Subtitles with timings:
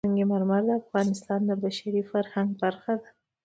[0.05, 3.09] سنگ مرمر د افغانستان د بشري فرهنګ برخه ده.